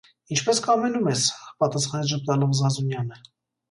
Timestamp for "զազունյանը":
2.65-3.27